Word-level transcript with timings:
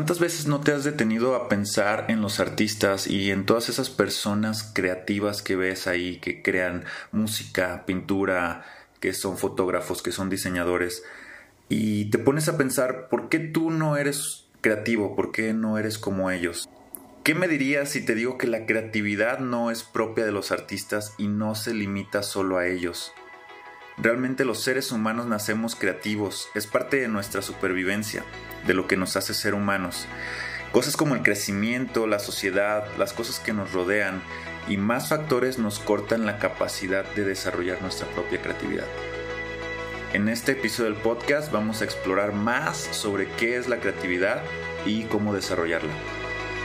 ¿Cuántas 0.00 0.18
veces 0.18 0.46
no 0.46 0.60
te 0.60 0.72
has 0.72 0.82
detenido 0.82 1.34
a 1.34 1.50
pensar 1.50 2.06
en 2.08 2.22
los 2.22 2.40
artistas 2.40 3.06
y 3.06 3.30
en 3.30 3.44
todas 3.44 3.68
esas 3.68 3.90
personas 3.90 4.72
creativas 4.74 5.42
que 5.42 5.56
ves 5.56 5.86
ahí, 5.86 6.16
que 6.20 6.40
crean 6.40 6.86
música, 7.12 7.84
pintura, 7.84 8.64
que 8.98 9.12
son 9.12 9.36
fotógrafos, 9.36 10.00
que 10.00 10.10
son 10.10 10.30
diseñadores, 10.30 11.04
y 11.68 12.06
te 12.06 12.16
pones 12.16 12.48
a 12.48 12.56
pensar, 12.56 13.10
¿por 13.10 13.28
qué 13.28 13.40
tú 13.40 13.70
no 13.70 13.98
eres 13.98 14.46
creativo? 14.62 15.14
¿Por 15.14 15.32
qué 15.32 15.52
no 15.52 15.76
eres 15.76 15.98
como 15.98 16.30
ellos? 16.30 16.66
¿Qué 17.22 17.34
me 17.34 17.46
dirías 17.46 17.90
si 17.90 18.02
te 18.02 18.14
digo 18.14 18.38
que 18.38 18.46
la 18.46 18.64
creatividad 18.64 19.40
no 19.40 19.70
es 19.70 19.82
propia 19.82 20.24
de 20.24 20.32
los 20.32 20.50
artistas 20.50 21.12
y 21.18 21.28
no 21.28 21.54
se 21.54 21.74
limita 21.74 22.22
solo 22.22 22.56
a 22.56 22.66
ellos? 22.66 23.12
Realmente 24.02 24.46
los 24.46 24.60
seres 24.60 24.92
humanos 24.92 25.26
nacemos 25.26 25.76
creativos, 25.76 26.48
es 26.54 26.66
parte 26.66 26.98
de 26.98 27.08
nuestra 27.08 27.42
supervivencia, 27.42 28.24
de 28.66 28.72
lo 28.72 28.86
que 28.86 28.96
nos 28.96 29.16
hace 29.16 29.34
ser 29.34 29.52
humanos. 29.54 30.06
Cosas 30.72 30.96
como 30.96 31.14
el 31.14 31.22
crecimiento, 31.22 32.06
la 32.06 32.18
sociedad, 32.18 32.86
las 32.96 33.12
cosas 33.12 33.40
que 33.40 33.52
nos 33.52 33.72
rodean 33.72 34.22
y 34.68 34.78
más 34.78 35.10
factores 35.10 35.58
nos 35.58 35.80
cortan 35.80 36.24
la 36.24 36.38
capacidad 36.38 37.04
de 37.14 37.24
desarrollar 37.24 37.82
nuestra 37.82 38.06
propia 38.08 38.40
creatividad. 38.40 38.86
En 40.14 40.30
este 40.30 40.52
episodio 40.52 40.90
del 40.90 41.02
podcast 41.02 41.52
vamos 41.52 41.82
a 41.82 41.84
explorar 41.84 42.32
más 42.32 42.78
sobre 42.78 43.28
qué 43.32 43.56
es 43.56 43.68
la 43.68 43.80
creatividad 43.80 44.42
y 44.86 45.04
cómo 45.04 45.34
desarrollarla. 45.34 45.92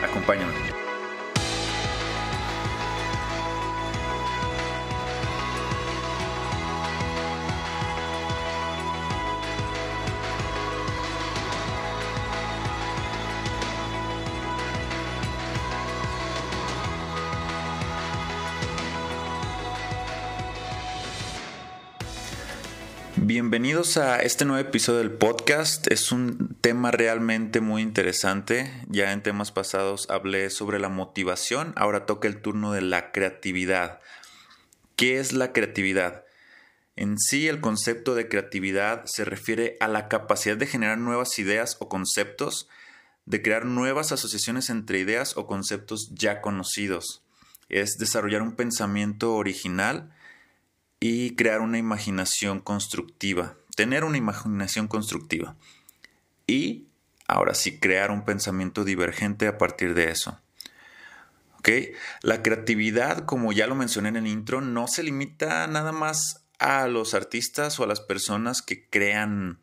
Acompáñame. 0.04 0.85
Bienvenidos 23.28 23.98
a 23.98 24.20
este 24.20 24.46
nuevo 24.46 24.62
episodio 24.62 25.00
del 25.00 25.10
podcast. 25.10 25.92
Es 25.92 26.12
un 26.12 26.56
tema 26.62 26.92
realmente 26.92 27.60
muy 27.60 27.82
interesante. 27.82 28.72
Ya 28.88 29.14
en 29.14 29.24
temas 29.24 29.52
pasados 29.52 30.08
hablé 30.12 30.52
sobre 30.52 30.78
la 30.78 30.90
motivación, 30.90 31.74
ahora 31.76 32.06
toca 32.06 32.28
el 32.28 32.40
turno 32.40 32.72
de 32.72 32.82
la 32.84 33.12
creatividad. 33.12 34.00
¿Qué 34.96 35.20
es 35.20 35.34
la 35.34 35.54
creatividad? 35.54 36.24
En 36.96 37.18
sí, 37.18 37.48
el 37.48 37.62
concepto 37.62 38.14
de 38.14 38.30
creatividad 38.30 39.06
se 39.06 39.26
refiere 39.26 39.76
a 39.80 39.88
la 39.88 40.08
capacidad 40.08 40.56
de 40.56 40.68
generar 40.68 41.00
nuevas 41.00 41.40
ideas 41.40 41.78
o 41.80 41.90
conceptos, 41.90 42.70
de 43.26 43.42
crear 43.42 43.66
nuevas 43.66 44.12
asociaciones 44.12 44.70
entre 44.70 45.00
ideas 45.00 45.36
o 45.36 45.48
conceptos 45.48 46.12
ya 46.14 46.42
conocidos. 46.42 47.24
Es 47.70 47.98
desarrollar 47.98 48.44
un 48.44 48.56
pensamiento 48.56 49.34
original 49.34 50.14
y 51.08 51.36
crear 51.36 51.62
una 51.62 51.78
imaginación 51.78 52.60
constructiva, 52.60 53.56
tener 53.76 54.04
una 54.06 54.18
imaginación 54.18 54.88
constructiva 54.88 55.56
y 56.48 56.88
ahora 57.28 57.54
sí 57.54 57.80
crear 57.80 58.10
un 58.10 58.26
pensamiento 58.26 58.84
divergente 58.84 59.46
a 59.46 59.60
partir 59.60 59.94
de 59.94 60.10
eso. 60.10 60.40
¿Ok? 61.60 61.70
La 62.24 62.42
creatividad, 62.42 63.26
como 63.26 63.54
ya 63.54 63.68
lo 63.68 63.76
mencioné 63.76 64.10
en 64.10 64.16
el 64.16 64.26
intro, 64.26 64.62
no 64.62 64.88
se 64.88 65.04
limita 65.04 65.68
nada 65.68 65.92
más 65.92 66.44
a 66.58 66.88
los 66.88 67.14
artistas 67.14 67.80
o 67.80 67.84
a 67.84 67.88
las 67.88 68.02
personas 68.02 68.64
que 68.64 68.90
crean, 68.90 69.60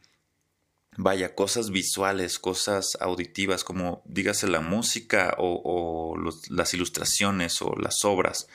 vaya, 0.97 1.35
cosas 1.35 1.71
visuales, 1.71 2.39
cosas 2.39 2.97
auditivas, 3.01 3.65
como 3.65 4.05
dígase 4.05 4.47
la 4.47 4.61
música 4.61 5.35
o, 5.39 6.17
las 6.51 6.73
ilustraciones 6.73 7.61
o 7.63 7.75
las 7.81 8.05
obras. 8.05 8.47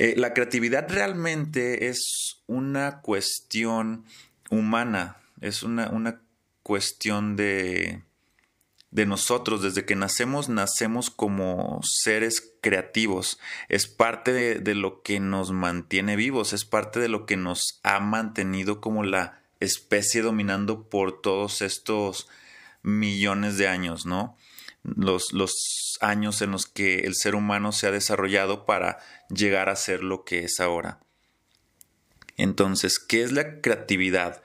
Eh, 0.00 0.14
la 0.16 0.32
creatividad 0.32 0.88
realmente 0.88 1.88
es 1.88 2.42
una 2.46 3.02
cuestión 3.02 4.06
humana, 4.48 5.18
es 5.42 5.62
una, 5.62 6.22
cuestión 6.62 7.36
de, 7.36 8.02
de 8.90 9.04
nosotros. 9.04 9.60
Desde 9.60 9.84
que 9.84 9.96
nacemos, 9.96 10.48
nacemos 10.48 11.10
como 11.10 11.80
seres 11.82 12.50
creativos. 12.62 13.38
Es 13.68 13.88
parte 13.88 14.32
de, 14.32 14.54
de, 14.60 14.74
lo 14.74 15.02
que 15.02 15.20
nos 15.20 15.52
mantiene 15.52 16.16
vivos, 16.16 16.54
es 16.54 16.64
parte 16.64 16.98
de 16.98 17.08
lo 17.08 17.26
que 17.26 17.36
nos 17.36 17.78
ha 17.82 18.00
mantenido 18.00 18.80
como 18.80 19.04
la 19.04 19.42
especie 19.60 20.22
dominando 20.22 20.88
por 20.88 21.20
todos 21.20 21.60
estos 21.60 22.26
millones 22.82 23.58
de 23.58 23.68
años, 23.68 24.06
¿no? 24.06 24.38
Los, 24.82 25.34
los 25.34 25.89
años 26.00 26.42
en 26.42 26.50
los 26.50 26.66
que 26.66 27.00
el 27.00 27.14
ser 27.14 27.34
humano 27.34 27.72
se 27.72 27.86
ha 27.86 27.90
desarrollado 27.90 28.66
para 28.66 28.98
llegar 29.28 29.68
a 29.68 29.76
ser 29.76 30.02
lo 30.02 30.24
que 30.24 30.40
es 30.44 30.60
ahora. 30.60 31.00
Entonces, 32.36 32.98
¿qué 32.98 33.22
es 33.22 33.32
la 33.32 33.60
creatividad? 33.60 34.42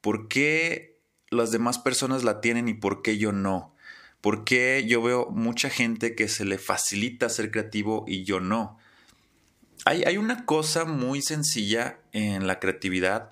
¿Por 0.00 0.28
qué 0.28 0.98
las 1.30 1.50
demás 1.50 1.78
personas 1.78 2.24
la 2.24 2.40
tienen 2.40 2.68
y 2.68 2.74
por 2.74 3.02
qué 3.02 3.18
yo 3.18 3.32
no? 3.32 3.74
¿Por 4.20 4.44
qué 4.44 4.84
yo 4.86 5.02
veo 5.02 5.30
mucha 5.30 5.68
gente 5.68 6.14
que 6.14 6.28
se 6.28 6.46
le 6.46 6.56
facilita 6.58 7.28
ser 7.28 7.50
creativo 7.50 8.04
y 8.08 8.24
yo 8.24 8.40
no? 8.40 8.78
Hay, 9.84 10.04
hay 10.04 10.16
una 10.16 10.46
cosa 10.46 10.86
muy 10.86 11.20
sencilla 11.20 11.98
en 12.12 12.46
la 12.46 12.58
creatividad 12.58 13.30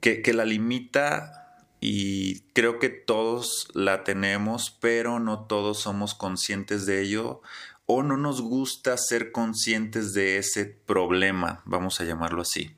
que, 0.00 0.22
que 0.22 0.32
la 0.32 0.46
limita 0.46 1.39
y 1.80 2.40
creo 2.52 2.78
que 2.78 2.90
todos 2.90 3.68
la 3.74 4.04
tenemos, 4.04 4.76
pero 4.80 5.18
no 5.18 5.46
todos 5.46 5.78
somos 5.78 6.14
conscientes 6.14 6.84
de 6.86 7.00
ello 7.00 7.40
o 7.86 8.02
no 8.02 8.16
nos 8.16 8.40
gusta 8.40 8.96
ser 8.98 9.32
conscientes 9.32 10.12
de 10.12 10.36
ese 10.36 10.64
problema, 10.64 11.62
vamos 11.64 12.00
a 12.00 12.04
llamarlo 12.04 12.42
así, 12.42 12.70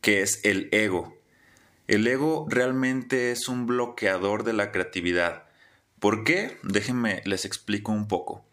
que 0.00 0.22
es 0.22 0.40
el 0.44 0.68
ego. 0.70 1.16
El 1.88 2.06
ego 2.06 2.46
realmente 2.48 3.32
es 3.32 3.48
un 3.48 3.66
bloqueador 3.66 4.44
de 4.44 4.52
la 4.52 4.70
creatividad. 4.70 5.48
¿Por 5.98 6.22
qué? 6.22 6.58
Déjenme 6.62 7.22
les 7.24 7.44
explico 7.44 7.90
un 7.90 8.06
poco. 8.06 8.44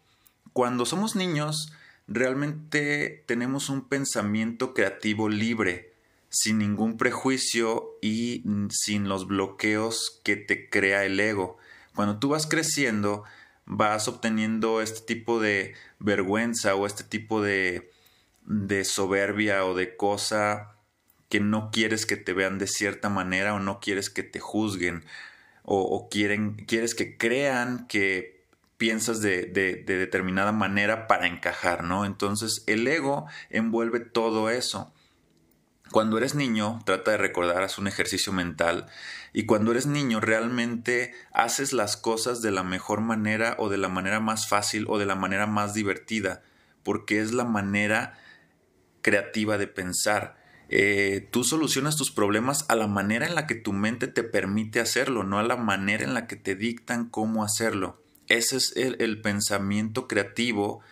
Cuando 0.52 0.84
somos 0.84 1.14
niños, 1.14 1.72
realmente 2.08 3.22
tenemos 3.26 3.68
un 3.68 3.86
pensamiento 3.88 4.74
creativo 4.74 5.28
libre, 5.28 5.94
sin 6.30 6.58
ningún 6.58 6.96
prejuicio 6.96 7.96
y 8.02 8.44
sin 8.70 9.08
los 9.08 9.26
bloqueos 9.26 10.20
que 10.24 10.36
te 10.36 10.68
crea 10.68 11.04
el 11.04 11.18
ego. 11.18 11.58
Cuando 11.94 12.18
tú 12.18 12.30
vas 12.30 12.46
creciendo, 12.46 13.24
vas 13.64 14.08
obteniendo 14.08 14.80
este 14.80 15.00
tipo 15.00 15.40
de 15.40 15.74
vergüenza 15.98 16.74
o 16.74 16.86
este 16.86 17.04
tipo 17.04 17.42
de, 17.42 17.90
de 18.44 18.84
soberbia 18.84 19.64
o 19.64 19.74
de 19.74 19.96
cosa 19.96 20.74
que 21.28 21.40
no 21.40 21.70
quieres 21.70 22.06
que 22.06 22.16
te 22.16 22.32
vean 22.32 22.58
de 22.58 22.66
cierta 22.66 23.08
manera 23.08 23.54
o 23.54 23.58
no 23.58 23.80
quieres 23.80 24.10
que 24.10 24.22
te 24.22 24.40
juzguen 24.40 25.04
o, 25.70 26.08
quieren, 26.10 26.54
quieres 26.54 26.94
que 26.94 27.18
crean 27.18 27.86
que 27.88 28.42
piensas 28.78 29.20
de, 29.20 29.44
de, 29.44 29.74
de, 29.74 29.98
determinada 29.98 30.50
manera 30.50 31.06
para 31.06 31.26
encajar, 31.26 31.84
¿no? 31.84 32.06
Entonces 32.06 32.64
el 32.66 32.86
ego 32.86 33.26
envuelve 33.50 34.00
todo 34.00 34.48
eso. 34.48 34.90
Cuando 35.90 36.18
eres 36.18 36.34
niño, 36.34 36.80
trata 36.84 37.12
de 37.12 37.16
recordar, 37.16 37.62
haz 37.62 37.78
un 37.78 37.88
ejercicio 37.88 38.32
mental 38.32 38.86
y 39.32 39.46
cuando 39.46 39.70
eres 39.70 39.86
niño 39.86 40.20
realmente 40.20 41.14
haces 41.32 41.72
las 41.72 41.96
cosas 41.96 42.42
de 42.42 42.50
la 42.50 42.62
mejor 42.62 43.00
manera 43.00 43.56
o 43.58 43.70
de 43.70 43.78
la 43.78 43.88
manera 43.88 44.20
más 44.20 44.48
fácil 44.48 44.84
o 44.88 44.98
de 44.98 45.06
la 45.06 45.14
manera 45.14 45.46
más 45.46 45.72
divertida, 45.72 46.42
porque 46.82 47.20
es 47.20 47.32
la 47.32 47.44
manera 47.44 48.18
creativa 49.00 49.56
de 49.56 49.66
pensar. 49.66 50.36
Eh, 50.68 51.26
tú 51.30 51.44
solucionas 51.44 51.96
tus 51.96 52.10
problemas 52.10 52.66
a 52.68 52.76
la 52.76 52.86
manera 52.86 53.26
en 53.26 53.34
la 53.34 53.46
que 53.46 53.54
tu 53.54 53.72
mente 53.72 54.08
te 54.08 54.22
permite 54.22 54.80
hacerlo, 54.80 55.24
no 55.24 55.38
a 55.38 55.42
la 55.42 55.56
manera 55.56 56.04
en 56.04 56.12
la 56.12 56.26
que 56.26 56.36
te 56.36 56.54
dictan 56.54 57.08
cómo 57.08 57.44
hacerlo. 57.44 58.02
Ese 58.26 58.58
es 58.58 58.76
el, 58.76 58.96
el 59.00 59.22
pensamiento 59.22 60.06
creativo 60.06 60.82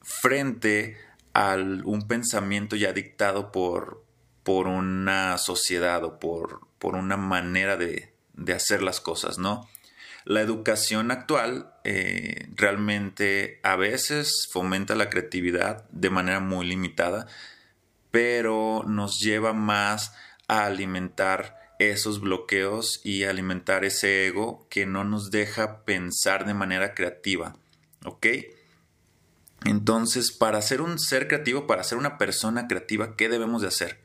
frente 0.00 0.96
a 1.34 1.56
un 1.56 2.06
pensamiento 2.08 2.76
ya 2.76 2.92
dictado 2.94 3.52
por, 3.52 4.03
por 4.44 4.68
una 4.68 5.36
sociedad 5.38 6.04
o 6.04 6.20
por, 6.20 6.60
por 6.78 6.94
una 6.94 7.16
manera 7.16 7.76
de, 7.76 8.14
de, 8.34 8.52
hacer 8.52 8.82
las 8.82 9.00
cosas, 9.00 9.38
¿no? 9.38 9.68
La 10.24 10.40
educación 10.40 11.10
actual 11.10 11.74
eh, 11.84 12.48
realmente 12.54 13.60
a 13.62 13.76
veces 13.76 14.48
fomenta 14.50 14.94
la 14.94 15.10
creatividad 15.10 15.88
de 15.90 16.10
manera 16.10 16.40
muy 16.40 16.66
limitada, 16.66 17.26
pero 18.10 18.84
nos 18.86 19.20
lleva 19.20 19.52
más 19.52 20.14
a 20.46 20.66
alimentar 20.66 21.58
esos 21.78 22.20
bloqueos 22.20 23.00
y 23.04 23.24
alimentar 23.24 23.84
ese 23.84 24.26
ego 24.26 24.66
que 24.70 24.86
no 24.86 25.04
nos 25.04 25.30
deja 25.30 25.84
pensar 25.84 26.46
de 26.46 26.54
manera 26.54 26.94
creativa, 26.94 27.56
¿ok? 28.04 28.26
Entonces, 29.64 30.30
para 30.32 30.60
ser 30.62 30.80
un 30.80 30.98
ser 30.98 31.26
creativo, 31.26 31.66
para 31.66 31.84
ser 31.84 31.98
una 31.98 32.18
persona 32.18 32.68
creativa, 32.68 33.16
¿qué 33.16 33.28
debemos 33.28 33.62
de 33.62 33.68
hacer? 33.68 34.03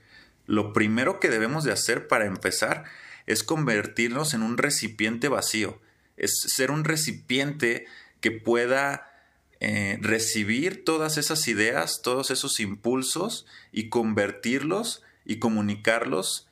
Lo 0.50 0.74
primero 0.74 1.20
que 1.20 1.30
debemos 1.30 1.64
de 1.64 1.72
hacer 1.72 2.08
para 2.08 2.26
empezar 2.26 2.86
es 3.28 3.44
convertirnos 3.44 4.34
en 4.34 4.42
un 4.42 4.58
recipiente 4.58 5.28
vacío. 5.28 5.80
es 6.18 6.32
ser 6.48 6.72
un 6.72 6.84
recipiente 6.86 7.86
que 8.20 8.32
pueda 8.32 9.12
eh, 9.60 10.00
recibir 10.02 10.84
todas 10.84 11.20
esas 11.20 11.48
ideas, 11.48 12.02
todos 12.02 12.32
esos 12.32 12.60
impulsos 12.60 13.46
y 13.72 13.90
convertirlos 13.90 15.04
y 15.24 15.38
comunicarlos 15.38 16.48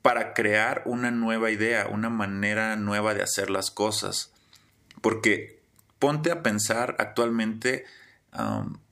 para 0.00 0.32
crear 0.32 0.84
una 0.86 1.10
nueva 1.10 1.50
idea, 1.50 1.88
una 1.88 2.08
manera 2.08 2.76
nueva 2.76 3.14
de 3.14 3.22
hacer 3.22 3.50
las 3.50 3.72
cosas. 3.72 4.30
Porque 5.00 5.58
ponte 5.98 6.30
a 6.30 6.44
pensar 6.44 6.94
actualmente, 7.00 7.84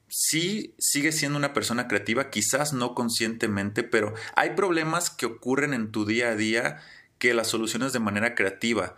sí 0.08 0.75
sigue 0.78 1.12
siendo 1.12 1.38
una 1.38 1.52
persona 1.52 1.88
creativa, 1.88 2.31
quizás 2.31 2.72
no 2.72 2.94
conscientemente, 2.94 3.82
pero 3.82 4.14
hay 4.34 4.50
problemas 4.50 5.10
que 5.10 5.26
ocurren 5.26 5.75
en 5.75 5.93
tu 5.93 6.05
día 6.05 6.31
a 6.31 6.37
día 6.37 6.81
que 7.19 7.34
las 7.34 7.49
soluciones 7.49 7.93
de 7.93 8.00
manera 8.00 8.34
creativa. 8.34 8.94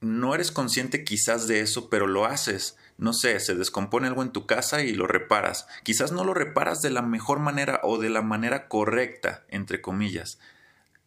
No 0.00 0.34
eres 0.34 0.52
consciente 0.52 1.04
quizás 1.04 1.48
de 1.48 1.60
eso, 1.60 1.88
pero 1.88 2.06
lo 2.06 2.26
haces. 2.26 2.76
No 2.98 3.12
sé, 3.12 3.40
se 3.40 3.54
descompone 3.54 4.06
algo 4.06 4.22
en 4.22 4.32
tu 4.32 4.46
casa 4.46 4.82
y 4.82 4.92
lo 4.92 5.06
reparas. 5.06 5.66
Quizás 5.82 6.12
no 6.12 6.24
lo 6.24 6.34
reparas 6.34 6.82
de 6.82 6.90
la 6.90 7.02
mejor 7.02 7.40
manera 7.40 7.80
o 7.82 7.98
de 7.98 8.10
la 8.10 8.22
manera 8.22 8.68
correcta, 8.68 9.44
entre 9.48 9.80
comillas, 9.80 10.38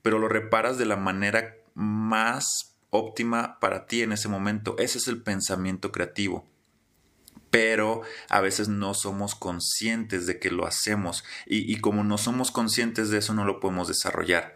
pero 0.01 0.19
lo 0.19 0.27
reparas 0.27 0.77
de 0.77 0.85
la 0.85 0.97
manera 0.97 1.55
más 1.75 2.75
óptima 2.89 3.59
para 3.59 3.85
ti 3.85 4.01
en 4.01 4.11
ese 4.11 4.27
momento. 4.27 4.75
Ese 4.79 4.97
es 4.97 5.07
el 5.07 5.21
pensamiento 5.21 5.91
creativo. 5.91 6.48
Pero 7.49 8.01
a 8.29 8.41
veces 8.41 8.67
no 8.67 8.93
somos 8.93 9.35
conscientes 9.35 10.27
de 10.27 10.39
que 10.39 10.51
lo 10.51 10.67
hacemos 10.67 11.23
y, 11.45 11.71
y 11.71 11.77
como 11.77 12.03
no 12.03 12.17
somos 12.17 12.51
conscientes 12.51 13.09
de 13.09 13.17
eso 13.19 13.33
no 13.33 13.45
lo 13.45 13.59
podemos 13.59 13.87
desarrollar. 13.87 14.55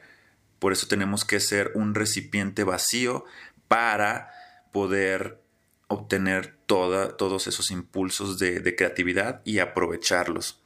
Por 0.59 0.71
eso 0.71 0.87
tenemos 0.87 1.25
que 1.25 1.39
ser 1.39 1.71
un 1.75 1.95
recipiente 1.95 2.63
vacío 2.63 3.25
para 3.67 4.31
poder 4.71 5.43
obtener 5.87 6.57
todos 6.65 7.47
esos 7.47 7.71
impulsos 7.71 8.39
de, 8.39 8.75
creatividad 8.75 9.41
y 9.45 9.59
aprovecharlos. 9.59 10.62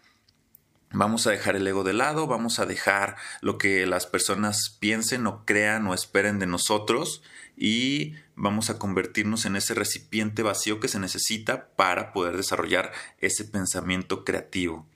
Vamos 0.91 1.27
a 1.27 1.31
dejar 1.31 1.55
el 1.55 1.67
ego 1.67 1.83
de 1.83 1.93
lado, 1.93 2.27
vamos 2.27 2.59
a 2.59 2.65
dejar 2.65 3.17
lo 3.41 3.57
que 3.57 3.85
las 3.85 4.05
personas 4.05 4.77
piensen 4.79 5.27
o 5.27 5.45
crean 5.45 5.85
o 5.87 5.93
esperen 5.93 6.39
de 6.39 6.47
nosotros 6.47 7.21
y 7.57 8.13
vamos 8.35 8.69
a 8.69 8.79
convertirnos 8.79 9.45
en 9.45 9.57
ese 9.57 9.73
recipiente 9.73 10.43
vacío 10.43 10.79
que 10.79 10.87
se 10.87 10.99
necesita 10.99 11.69
para 11.75 12.13
poder 12.13 12.37
desarrollar 12.37 12.93
ese 13.19 13.43
pensamiento 13.43 14.23
creativo. 14.23 14.87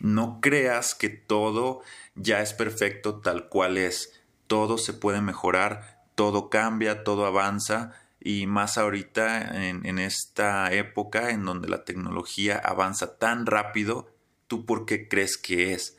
No 0.00 0.40
creas 0.40 0.94
que 0.94 1.08
todo 1.08 1.80
ya 2.14 2.40
es 2.42 2.52
perfecto 2.52 3.20
tal 3.20 3.48
cual 3.48 3.78
es 3.78 4.20
todo 4.48 4.78
se 4.78 4.92
puede 4.92 5.20
mejorar, 5.20 6.02
todo 6.14 6.50
cambia, 6.50 7.04
todo 7.04 7.26
avanza 7.26 7.92
y 8.20 8.46
más 8.46 8.76
ahorita 8.76 9.68
en, 9.68 9.98
esta 9.98 10.72
época 10.72 11.30
en 11.30 11.44
donde 11.44 11.68
la 11.68 11.84
tecnología 11.84 12.58
avanza 12.58 13.18
tan 13.18 13.46
rápido, 13.46 14.10
¿tú 14.48 14.66
por 14.66 14.86
qué 14.86 15.08
crees 15.08 15.38
que 15.38 15.72
es? 15.72 15.96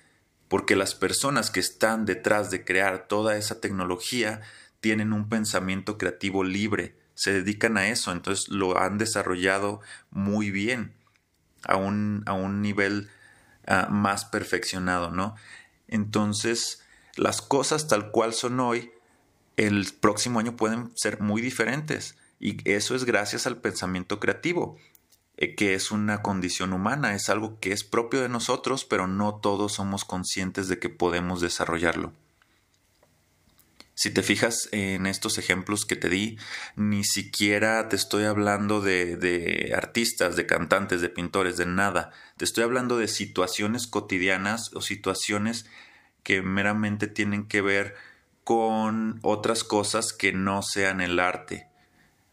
Porque 0.47 0.75
las 0.75 0.95
personas 0.95 1.51
que 1.51 1.59
están 1.59 2.05
detrás 2.05 2.51
de 2.51 2.65
crear 2.65 3.07
toda 3.07 3.37
esa 3.37 3.61
tecnología 3.61 4.41
tienen 4.81 5.13
un 5.13 5.29
pensamiento 5.29 5.97
creativo 5.97 6.43
libre, 6.43 6.95
se 7.13 7.33
dedican 7.33 7.77
a 7.77 7.89
eso, 7.89 8.11
entonces 8.11 8.49
lo 8.49 8.79
han 8.79 8.97
desarrollado 8.97 9.81
muy 10.09 10.51
bien, 10.51 10.93
a 11.63 11.75
un, 11.75 12.23
a 12.25 12.33
un 12.33 12.61
nivel 12.61 13.09
ah, 13.67 13.87
más 13.89 14.25
perfeccionado, 14.25 15.11
¿no? 15.11 15.35
Entonces, 15.87 16.83
las 17.15 17.41
cosas 17.41 17.87
tal 17.87 18.11
cual 18.11 18.33
son 18.33 18.59
hoy, 18.59 18.91
el 19.57 19.87
próximo 19.99 20.39
año 20.39 20.55
pueden 20.55 20.91
ser 20.95 21.19
muy 21.19 21.41
diferentes. 21.41 22.17
Y 22.39 22.57
eso 22.69 22.95
es 22.95 23.03
gracias 23.03 23.45
al 23.45 23.57
pensamiento 23.57 24.19
creativo, 24.19 24.77
eh, 25.41 25.55
que 25.55 25.73
es 25.73 25.89
una 25.89 26.21
condición 26.21 26.73
humana, 26.73 27.15
es 27.15 27.29
algo 27.29 27.59
que 27.61 27.71
es 27.71 27.85
propio 27.85 28.21
de 28.21 28.27
nosotros, 28.27 28.83
pero 28.83 29.07
no 29.07 29.35
todos 29.35 29.73
somos 29.73 30.03
conscientes 30.03 30.67
de 30.67 30.77
que 30.77 30.89
podemos 30.89 31.39
desarrollarlo. 31.39 32.11
Si 33.95 34.11
te 34.11 34.21
fijas 34.21 34.67
en 34.73 35.05
estos 35.05 35.37
ejemplos 35.37 35.85
que 35.85 35.95
te 35.95 36.09
di, 36.09 36.37
ni 36.75 37.03
siquiera 37.05 37.87
te 37.87 37.95
estoy 37.95 38.25
hablando 38.25 38.81
de, 38.81 39.15
de, 39.15 39.73
artistas, 39.73 40.35
de 40.35 40.45
cantantes, 40.45 41.01
de 41.01 41.09
pintores, 41.09 41.57
de 41.57 41.65
nada. 41.65 42.11
Te 42.37 42.45
estoy 42.45 42.65
hablando 42.65 42.97
de 42.97 43.07
situaciones 43.07 43.87
cotidianas 43.87 44.73
o 44.73 44.81
situaciones 44.81 45.65
que 46.23 46.41
meramente 46.41 47.07
tienen 47.07 47.47
que 47.47 47.61
ver 47.61 47.95
con 48.43 49.19
otras 49.21 49.63
cosas 49.63 50.11
que 50.11 50.33
no 50.33 50.63
sean 50.63 51.01
el 51.01 51.19
arte 51.19 51.69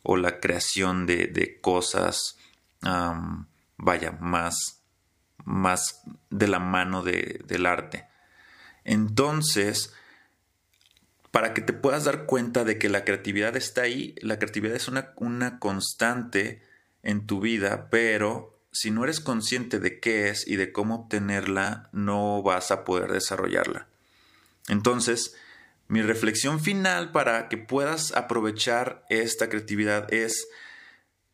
o 0.02 0.16
la 0.16 0.38
creación 0.38 1.04
de, 1.04 1.58
cosas, 1.60 2.38
vaya, 2.80 4.12
más, 4.20 4.82
más 5.44 6.02
de 6.30 6.48
la 6.48 6.58
mano 6.58 7.02
del 7.02 7.66
arte. 7.66 8.06
Entonces, 8.84 9.92
para 11.30 11.52
que 11.54 11.60
te 11.60 11.72
puedas 11.72 12.04
dar 12.04 12.26
cuenta 12.26 12.64
de 12.64 12.78
que 12.78 12.88
la 12.88 13.04
creatividad 13.04 13.56
está 13.56 13.82
ahí, 13.82 14.14
la 14.22 14.38
creatividad 14.38 14.76
es 14.76 14.88
una, 14.88 15.12
una 15.16 15.58
constante 15.58 16.62
en 17.02 17.26
tu 17.26 17.40
vida, 17.40 17.88
pero 17.90 18.58
si 18.72 18.90
no 18.90 19.04
eres 19.04 19.20
consciente 19.20 19.78
de 19.80 20.00
qué 20.00 20.28
es 20.28 20.46
y 20.46 20.56
de 20.56 20.72
cómo 20.72 20.94
obtenerla, 20.96 21.88
no 21.92 22.42
vas 22.42 22.70
a 22.70 22.84
poder 22.84 23.12
desarrollarla. 23.12 23.86
Entonces, 24.68 25.34
mi 25.88 26.02
reflexión 26.02 26.60
final 26.60 27.12
para 27.12 27.48
que 27.48 27.56
puedas 27.56 28.12
aprovechar 28.12 29.04
esta 29.08 29.48
creatividad 29.48 30.12
es 30.12 30.48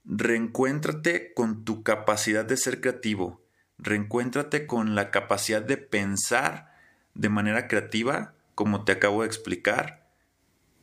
reencuéntrate 0.04 1.32
con 1.34 1.64
tu 1.64 1.82
capacidad 1.82 2.44
de 2.44 2.56
ser 2.56 2.80
creativo, 2.80 3.42
reencuéntrate 3.78 4.66
con 4.66 4.94
la 4.94 5.10
capacidad 5.10 5.62
de 5.62 5.76
pensar 5.76 6.72
de 7.14 7.28
manera 7.28 7.68
creativa, 7.68 8.34
como 8.54 8.84
te 8.84 8.92
acabo 8.92 9.22
de 9.22 9.28
explicar, 9.28 10.10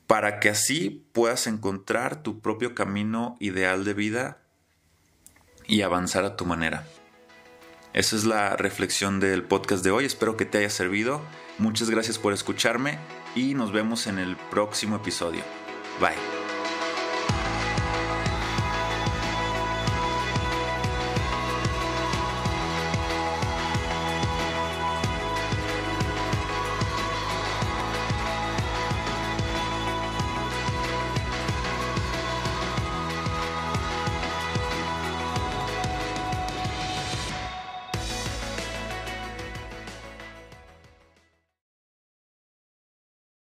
para 0.07 0.39
que 0.39 0.49
así 0.49 1.07
puedas 1.13 1.47
encontrar 1.47 2.23
tu 2.23 2.41
propio 2.41 2.73
camino 2.73 3.35
ideal 3.39 3.85
de 3.85 3.93
vida 3.93 4.41
y 5.67 5.83
avanzar 5.83 6.25
a 6.25 6.35
tu 6.35 6.45
manera. 6.45 6.85
Esa 7.93 8.15
es 8.15 8.25
la 8.25 8.55
reflexión 8.55 9.19
del 9.19 9.43
podcast 9.43 9.83
de 9.83 9.91
hoy. 9.91 10.05
Espero 10.05 10.37
que 10.37 10.45
te 10.45 10.59
haya 10.59 10.69
servido. 10.69 11.21
Muchas 11.57 11.89
gracias 11.89 12.17
por 12.17 12.33
escucharme 12.33 12.97
y 13.35 13.53
nos 13.53 13.71
vemos 13.71 14.07
en 14.07 14.19
el 14.19 14.35
próximo 14.35 14.95
episodio. 14.95 15.41
Bye. 15.99 16.38